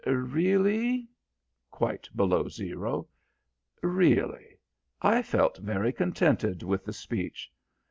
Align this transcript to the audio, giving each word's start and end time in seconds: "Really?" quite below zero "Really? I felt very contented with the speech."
"Really?" 0.07 1.09
quite 1.69 2.09
below 2.15 2.47
zero 2.47 3.07
"Really? 3.83 4.57
I 4.99 5.21
felt 5.21 5.57
very 5.59 5.93
contented 5.93 6.63
with 6.63 6.85
the 6.85 6.93
speech." 6.93 7.51